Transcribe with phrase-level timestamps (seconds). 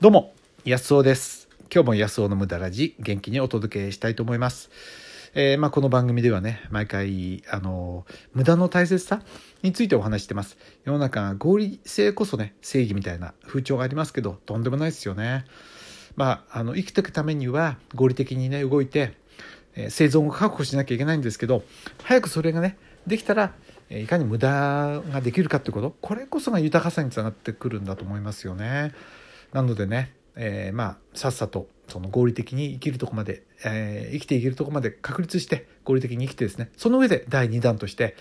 [0.00, 0.32] どうも、
[0.64, 1.50] 安尾です。
[1.70, 4.70] 今日も安尾の無駄ラジ、元気にお届けしたいと思います。
[5.34, 9.20] えーまあ、この番組ではね、毎回、あの、無駄の大切さ
[9.60, 10.56] についてお話してます。
[10.86, 15.44] 世の中合理性こそね、正義みたいな風潮がありますけど、とんでもないですよね。
[16.16, 19.12] まあ、あの、生きていくためには合理的にね、動いて、
[19.74, 21.62] えー生存を確保しなきゃいけないんですけど、
[22.04, 23.52] 早くそれがね、できたら、
[23.90, 28.94] いかに無駄ができるかってこと、これこそが豊かさにつながってくるんだと思いますよね。
[29.52, 38.16] なのでね、えーまあさっさとその合理的に生きるとこまで、えー生きていけるとこまで確立して合理的に生きてですねその上で第2弾として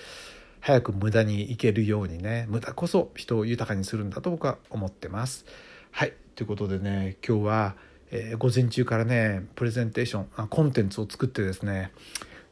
[0.62, 5.46] 早く無駄に生けるようにね無駄こそ人を豊かにするんだと僕は思ってます。
[5.92, 7.76] はいということでね今日は、
[8.12, 11.92] えー午前中からねプレゼンテーションあコンテンツを作ってですね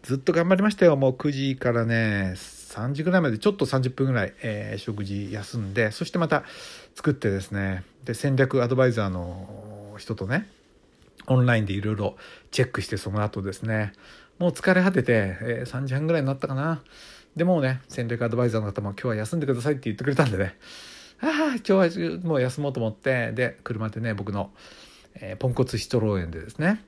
[0.03, 6.43] ずっと頑張りましたよもう9時からね3時ぐらいまでちょっと30分ぐらい、えー食事休んでそしてまた
[6.97, 10.47] 作ってですねで戦略アドバイザーの人とね
[11.27, 12.15] オンラインでいろいろ
[12.49, 13.93] チェックしてその後ですね
[14.39, 16.81] もう疲れ果てて、えー3時半ぐらいになったかな。
[17.35, 20.55] でもうね戦略アドバイザーの方も今日は休んでくださいって言ってくれたんでね
[21.21, 24.49] ああ今日はもう休もうと思ってで車でね僕の、
[25.13, 26.83] えーポンコツシトロー園でですね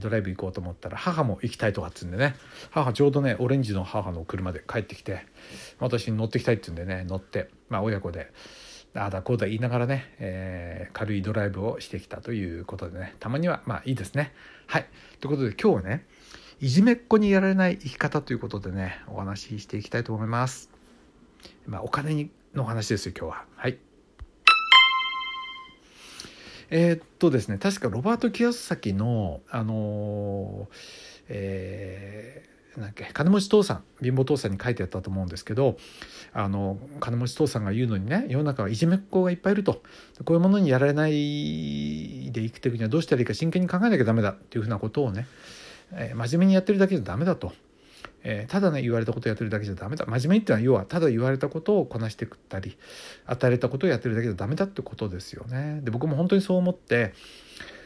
[0.00, 2.34] ドライブ行こうと思ったら母も行きたいとかっつうんでね
[2.72, 5.24] 母ちょうどねオレンジの母の車で帰ってきて
[5.78, 8.32] 私に乗ってきたいって言うんでね乗ってまあ親子で
[8.94, 14.32] ああだこうだ言いながらね、えー軽いドライブをしてきたということでねたまにはまあいいですね。
[14.66, 14.86] はい。
[15.20, 16.06] ということで今日はね
[16.60, 20.70] いじめっ子にやられない生き方ということでねお話ししていきたいと思います。
[21.66, 23.44] まあお金の話ですよ今日は。
[23.56, 23.78] はい。
[26.70, 30.76] えーっとですね確かロバート・キヤスサキのあのー
[31.28, 35.76] えーなんだっけ金持ち父さん貧乏父さんに書いてあったと思うんですけど
[36.32, 39.82] あの金持ち父さんが言うのにね世の中はいじめっ子がいっぱいいると
[40.24, 41.12] こういうものにやられない
[42.32, 45.26] で生きていくにはどうしたらいいか真剣に考えなきゃダメだっていうふうなことをね、
[45.92, 47.52] えー真面目にやってるだけじゃダメだと。
[48.24, 52.76] えーただね言われたことをやってるだけじゃダメだ真面目にっていうのは要はただ言われたことをこなしていったり
[53.26, 55.80] 与えられたことをやってるだけじゃダメだってことですよね。
[55.82, 57.12] で僕も本当にそう思って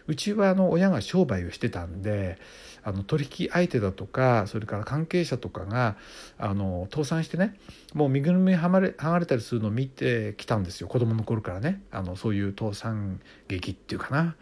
[0.07, 2.39] うちはあの親が商売をしてたんで
[2.87, 5.97] あの取引相手だとかそれから関係者とかが
[6.39, 7.57] あの倒産してね
[7.95, 10.87] もう身ぐるみ剥がれ剥がれたりするのを見てきたんですよ。
[10.87, 11.83] 子供の頃からね。
[11.91, 14.37] あのそういう倒産劇っていうかな。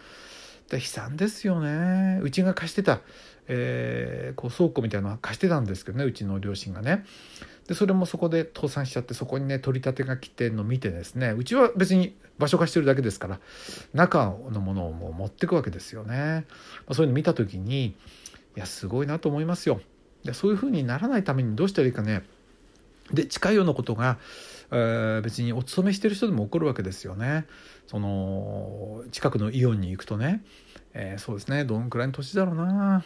[0.69, 2.21] で悲惨ですよね。
[2.23, 3.01] うちが貸してた、
[3.49, 7.07] えーこう倉庫みたいなのは貸してたんですけどねうちの両親がね。
[7.67, 11.31] でそれもそこで倒産しちゃってそこにね取り立てが来てるのを見てですね。
[11.31, 13.41] うちは別に場所貸してるだけですから
[13.95, 16.45] 中のものをもう持ってくわけですよね、
[16.87, 17.95] まあ、そういうの見た時に
[18.57, 19.81] いやすごいなと思いますよ。
[20.25, 22.23] でそういうふうにならないためにどうしたらいいかね。
[23.13, 24.19] で近いようなことが、
[24.71, 27.47] えー別にお勤めしてる人でも起こるわけですよね。
[27.87, 30.43] その近くのイオンに行くとね、
[30.95, 31.65] えーそうですね。
[31.65, 33.05] どんくらいの年だろうな。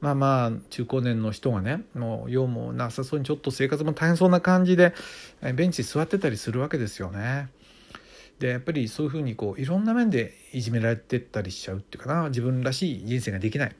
[0.00, 4.94] まあまあ中高年の人がねもう用もなさそうにちょっと生活も大変そうな感じで、
[5.42, 7.48] えーベンチに座ってたりするわけですよね。
[8.38, 12.28] でやっぱりそういうふうにこういろんな面でいじめられてったりしちゃうっていうかな。
[12.28, 13.76] 自分らしい人生ができない。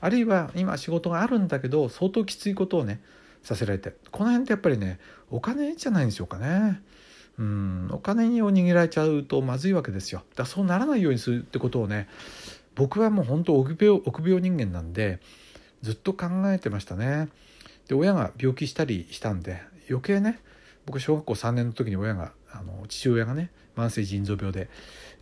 [0.00, 3.00] あるいは今仕事があるんだけど相当きついことをね
[3.42, 4.98] させられてこの辺ってやっぱりね
[5.30, 6.82] お金じゃないんでしょうかね。
[7.38, 10.20] うんお金を握られちゃうとまずいわけですよ。
[10.30, 12.08] だからそうならないようにするってことをね
[12.74, 15.20] 僕はもう本当臆病臆病人間なんで
[15.82, 17.28] ずっと考えてましたね。
[17.88, 20.40] で親が病気したりしたんで余計ね
[20.86, 24.68] 僕小学校3年の時に親があの父親がね慢性腎臓病で、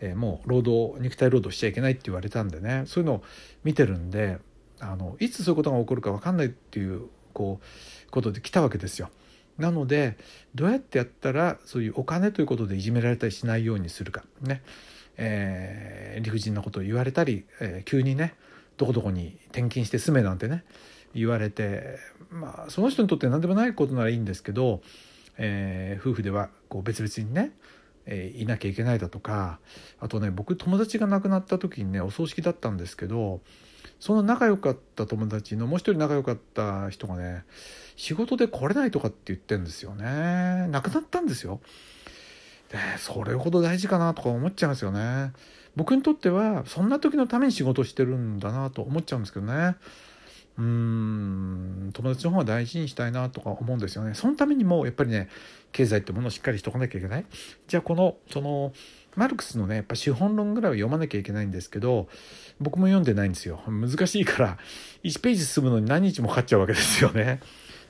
[0.01, 3.23] えーもう労働肉体労働しちゃいけないって言われたんでねそういうのを
[3.65, 4.39] 見てるんで
[4.81, 9.11] あのいつそういうことが起こるか分かんないっていうこうことで来たわけですよ。
[9.59, 10.17] なので
[10.55, 14.62] どうやってやったらそういうお金ということでいじめられたりしないようにするかね、
[15.17, 18.35] えー理不尽なことを言われたり、えー急にね
[18.77, 20.65] どこどこに転勤して住めなんてね
[21.15, 21.99] 言われて
[22.31, 24.81] まあその人にとって何でもないことならいいんですけど、
[25.39, 27.53] えー夫婦ではこう別々にね、
[28.06, 29.61] えーいなきゃいけないだとか
[30.00, 33.41] あとね僕友達が亡くなった時にねお葬式だったんですけど
[34.00, 37.44] その仲良かった友達のもう一人仲良かった人がね
[37.96, 40.67] 仕事で来れないとかって言ってんですよね。
[40.70, 41.61] 亡くなったんですよ。
[42.70, 45.32] でそれほど大事かなとか思っちゃいますよね。
[45.76, 49.76] 僕にとってはそんな時のために仕事してるんだなと思っちゃうんですけどね。
[50.56, 54.15] うーん友達の方が大事にしたいなとか思うんですよね。
[54.15, 55.29] そのためにもやっぱりね
[55.73, 57.27] 経済ってものをしっかりしとかなきゃいけない。
[57.67, 58.73] じゃあこのその
[59.17, 62.09] マルクスのねやっぱ資本論ぐらいは読まなきゃいけないんですけど
[62.61, 63.61] 僕も読んでないんですよ。
[63.67, 64.59] 難しいから
[65.03, 67.41] 1ページ進むのに何日もかかっちゃうわけですよね。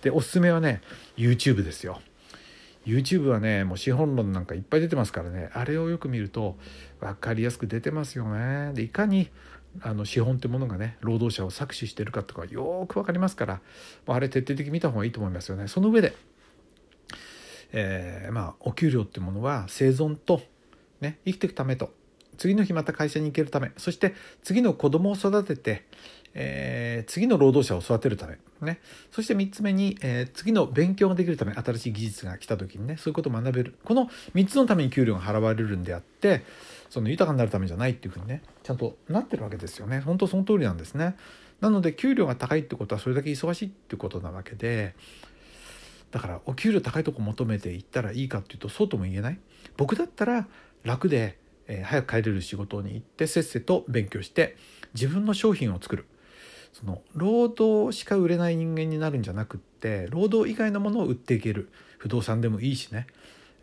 [0.02, 0.80] でおすすめはね
[1.16, 2.00] YouTube ですよ。
[2.86, 5.50] YouTube はねもう資本論なんかいっぱい出てますからね。
[5.54, 6.56] あれをよく見ると
[7.00, 8.72] 分かりやすく出てますよね。
[8.74, 9.30] でいかに
[9.82, 13.60] あの資本ってものがね労働者を搾取してるかとかよく分かりますから
[14.06, 15.68] あれ徹底的に見た方がいいと思いますよね。
[15.68, 16.14] その上で、
[17.72, 20.42] えー、まあお給料ってものは生存と、
[21.00, 21.92] ね、生きていくためと
[22.36, 25.84] 次の日また会社に行けるためそして次の子供を育てて、
[26.34, 28.80] えー、次の労働者を育てるため、ね、
[29.10, 33.74] そして3つ目に、えー、次の勉強ができるため新しい技術が来た時にねそういうことを学べる。
[33.84, 36.42] この3つのために給料が払われるんであって
[36.94, 39.98] その豊かになるためじゃないっていうふうにねちゃんとなってるわけですよね。
[39.98, 41.16] 本当その通りなんですね。
[41.60, 44.94] なので給料が高いってことはそれだけ忙しいってことなわけで
[46.12, 49.40] だからお給料高いとこ求めていったらいいかっていうとそうとも言えない。
[49.76, 50.46] 僕だったら
[50.84, 51.36] 楽で、
[51.66, 54.56] え、早く帰れる仕事に行ってせっせと勉強して
[54.94, 56.06] 自分の商品を作る。
[56.72, 61.70] その労働しか売れない人間になるんじゃなくって労働以外のものを売っていける。
[61.98, 63.08] 不動産でもいいしね、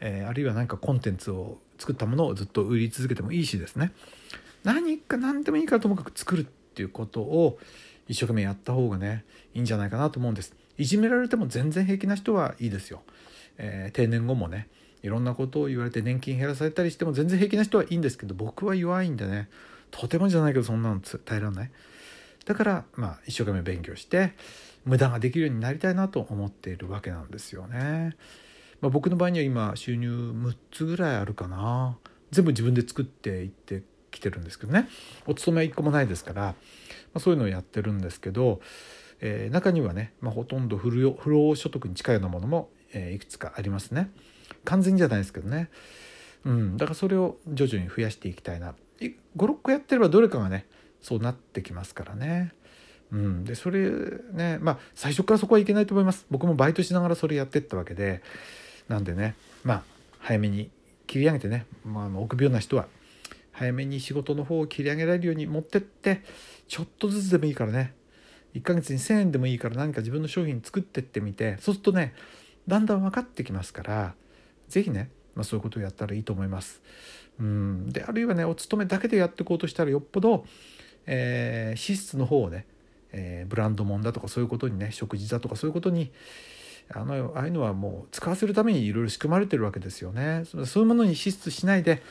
[0.02, 3.92] えー、あるいは何かコンテンツを作ったものをずっと売り続けてもいいしですね。
[4.64, 7.58] 何か何でもいいからともかく作るっていうことを
[8.08, 9.26] 一生懸命やった方がね
[9.56, 10.54] いいんじゃないかなと思うんです。
[10.78, 13.02] いじめられても全然平気な人はいいですよ、
[13.58, 14.68] えー、定年後もね
[15.02, 19.50] いろんなことを言われて年金減らされたりしても全然平気な人はいいんですけど僕は弱いんでね
[19.90, 21.72] とてもじゃないけどそんなの耐えられない。
[22.46, 24.34] だからまあ一生懸命勉強して
[24.86, 28.16] 無駄ができるようになりたいなと思っているわけなんですよね。
[28.82, 31.98] まあ、僕の場合には今収入6つぐらいあるかな。
[32.32, 34.90] 全部自分で作っていってきてるんですけどね。
[35.28, 36.54] お勤めは1個もないですから、ま
[37.16, 38.62] あ、そういうのをやってるんですけど、
[39.20, 44.10] えー、中にはね、まあ、ほとんど不労所得に近いようなものも、えー、いくつかありますね。
[44.66, 45.70] 完全じゃないですけどね、
[46.46, 48.76] うん、だからそれを徐々に増やしていきたいな。
[49.38, 50.68] 56個やってればどれかがね
[51.02, 52.54] そうなってきますからね。
[53.12, 53.90] うん、でそれ
[54.32, 56.26] ねまあ最初からそこはいけないと思います。
[56.30, 58.22] 僕もバイトしながらそれやってったわけで
[58.88, 59.84] なんでねまあ
[60.20, 60.70] 早めに
[61.08, 62.88] 切り上げてね、まあ、臆病な人は
[63.52, 66.24] 早めに仕事の方を切り上げられるように持ってって
[66.68, 67.94] ちょっとずつでもいいからね
[68.54, 72.14] 1ヶ月に1,000円でもいいから何か自分の商品作ってってみてそうするとね
[72.68, 74.14] だんだん分かってきますから
[74.70, 76.82] 是非ね、まあ、そういうことをやったらいいと思います。
[77.40, 80.46] うんであるいはねお勤めだけでやっていこうとしたらよっぽど
[81.06, 82.66] えー、支出の方をね、
[83.12, 86.12] えー、ブランド物だとかそういうことにね食事だとかそういうことに
[86.90, 90.44] あのああいうのはもう使わせるためにいろいろ仕組まれてるわけですよね。
[90.66, 92.02] そういうものに支出しないで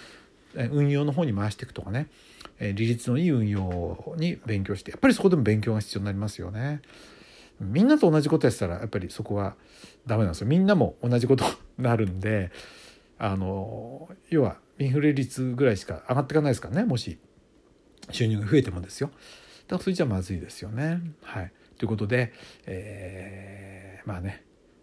[0.54, 2.08] 運用の方に回していくとかね
[2.58, 6.80] 利率のいい運用に勉強してやっぱりそこでも勉強が必要になりますよね。
[7.60, 9.54] みんなと同じことやってたらやっぱりそこは
[10.06, 10.46] ダメなんですよ。
[10.46, 11.44] みんなも同じこと
[11.78, 12.50] になるんで
[13.18, 17.18] あの要はインフレ率ぐらいしか上がっていかないですからねもし
[18.10, 19.10] 収入が増えてもですよ
[19.68, 21.00] だからそれじゃまずいですよね。
[21.22, 22.32] はい、ということで、
[22.66, 24.42] えー、まあね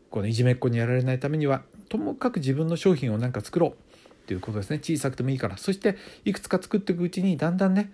[0.09, 3.73] このいじめっ子にやられないためにはともかく自分の商品を何か作ろうっ
[4.27, 7.91] ていうことですね小さくてもいいからそしていくつか作っていくうちにだんだんね、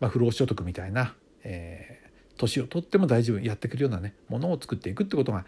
[0.00, 5.44] まあ、不労所得みたいな、えー、年を取っても大丈夫やってくるようなねものを作っていくってことが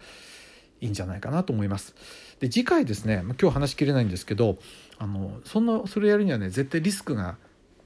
[0.81, 1.95] いいんじゃないかなと思います。
[2.39, 4.59] で次回ですね今日話しきれないんですけど
[4.99, 7.39] あのそんなそれやるにはね絶対リスクが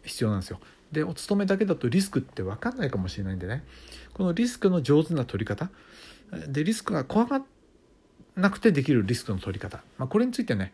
[0.03, 0.59] 必要なんですよ。
[0.91, 3.65] でお勤めだけだとリスクって分かんないかもしれないんでね
[4.13, 5.71] このリスクの上手な取り方
[6.49, 7.60] でリスクが怖がって
[8.37, 10.73] なくてできるリスクの取り方、まあ、これについてね、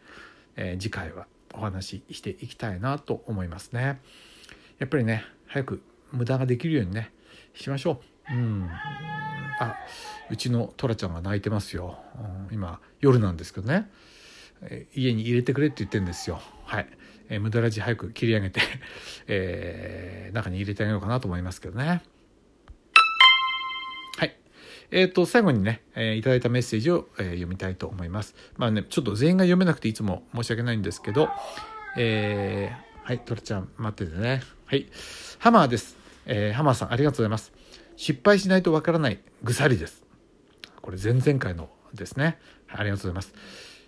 [0.57, 4.01] えー、次回はお話ししていきたいなと思いますね。
[4.79, 7.11] やっぱりね早く無駄ができるようにね
[7.55, 8.01] しましょ
[8.31, 8.35] う。
[8.35, 8.69] うん、
[9.61, 9.77] あ
[10.31, 11.99] うちのトラちゃんが泣いてますよ、
[12.51, 13.91] うん、今夜なんですけどね。
[14.63, 16.41] え家に入れてくれって言ってるんですよ。
[16.65, 16.89] はい、
[17.29, 18.61] えー、無駄ラジ早く切り上げて、
[19.29, 22.03] えー、中に入れてあげようかなと思いますけどね。
[24.91, 28.35] えっ、ー、と最後にね、えー、いただいたメッセージを、えー、読みたいと思います。
[28.57, 31.29] まあねちょっと全員が読めなくていつも申し訳ないんですけど
[31.97, 34.43] えー、はいトラちゃん待っててね。
[34.67, 34.87] はい。
[35.39, 37.53] ハマーです、えー、ハマーさんありがとうございます。
[37.97, 40.05] 失敗しないとわからないぐさりです。
[40.83, 42.39] これ前々回のですね。
[42.69, 43.33] ありがとうございます。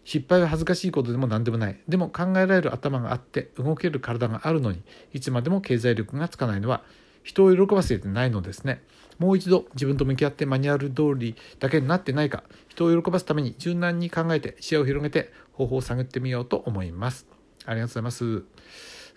[0.04, 1.78] 失敗は恥ずかしいことでも何でもない。
[1.86, 6.82] でも考えられる頭があって動ける体があるのにいつまでも経済力がつかないのは
[7.22, 8.82] 人を喜ばせてないのですね。
[9.18, 17.26] もう一度自分と向き合ってマニュアル通りだけになってないか人を喜ばすために柔軟に考えて視野を広げて方法を探ってみようと思います。
[17.66, 18.42] ありがとうございます。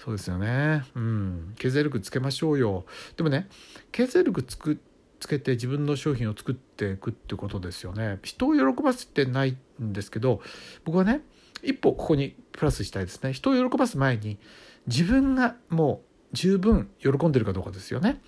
[0.04, 0.84] そうですよね。
[0.96, 1.54] うん。
[1.60, 2.86] 経済力つけましょうよ。
[3.16, 3.48] でもね、
[3.92, 4.80] 経済力つく
[5.22, 8.20] つけて自分の商品を作っていくってことですよね。
[8.24, 10.42] 人を喜ばせてないんですけど
[10.84, 11.22] 僕はね
[11.64, 13.32] 一歩ここにプラスしたいですね。
[13.32, 14.40] 人を喜ばす前に
[14.88, 18.22] 自分がもう十分喜んでるかどうかですよね。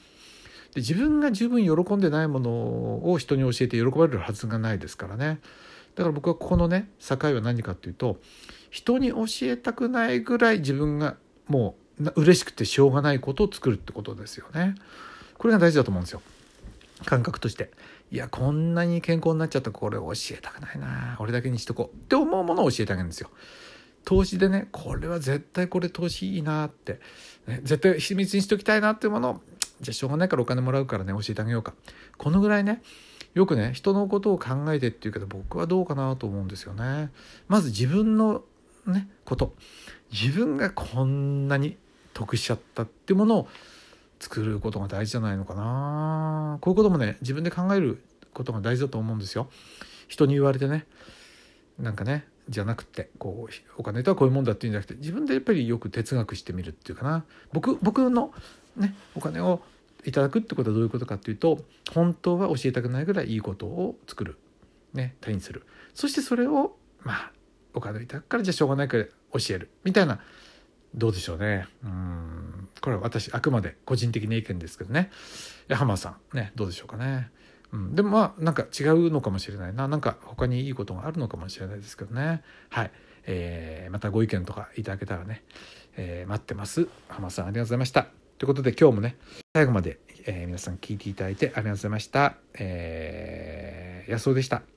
[0.74, 2.50] で自分が十分喜んでないもの
[3.12, 5.40] を人に教えて喜ばれるはずがないですからね。
[5.96, 8.18] だから僕はここのね境は何かっていうと
[8.72, 11.18] 人に教えたくないぐらい自分が
[11.48, 14.76] もう嬉しくてしょうがないことを作るってことですよね。
[15.38, 16.22] これが大事だと思うんですよ。
[17.06, 17.72] 感覚として
[18.12, 23.30] いやこんなに健康になっちゃったこれ教えたくないな俺だけにしとこうって思うものを教えてあげるんですよ
[24.06, 27.00] 投資でねこれは絶対これ投資いいなって、
[27.48, 29.42] ね、絶対秘密にしときたいなっていうものを
[29.82, 31.74] じゃあしょうがないからお金もらうからね教えてあげようか。
[32.18, 32.82] このぐらいね
[33.34, 37.12] よくね人のことを考えてっていうけど僕はどうかなと思うんですよね。
[37.48, 38.44] まず自分の
[38.86, 39.56] ねこと。
[40.12, 41.78] 自分がこんなに
[42.14, 43.48] 得しちゃったってものを
[44.20, 46.60] 作ることが大事じゃないのかな。
[46.62, 49.50] こういうこともね自分で考えることが大事だと思うんですよ。
[50.08, 50.86] 人に言われてね
[51.80, 57.24] なんかねじゃなくてこうお金とはこういうもんだっていうんじゃなくて自分でやっぱりよく哲学してみるっていうかな。
[57.52, 58.34] 僕僕の
[58.76, 59.62] ねお金を
[60.06, 61.60] いただくってことはどういうことかっていうと
[61.94, 64.38] 本当は教えたくないぐらいいいことを作る。
[64.94, 65.66] ね手にする。
[65.94, 67.32] そしてそれをまあ
[67.74, 69.70] お金をいただくからじゃあしょうがないから教える。
[69.84, 70.20] みたいな
[70.94, 71.68] どうでしょうね。
[71.84, 72.68] うん。
[72.82, 75.10] これは私あくまで個人的な意見ですけどね。
[75.70, 77.32] 浜さんねどうでしょうかね。
[77.74, 79.74] うん、でもまあなんか違うのかもしれない。
[79.74, 82.44] ななんか他にいいことがあるのかもしれないですけどね。
[82.70, 82.92] はい、
[83.26, 85.44] えー、またご意見とかいただけたらね、
[85.98, 86.88] えー、待ってます。
[87.10, 88.08] 浜さんありがとうございました。
[88.38, 89.18] ということで今日もね
[89.56, 94.73] 最後まで、えー、皆さん聞いていただいてありがとうございました、えー、安尾でした。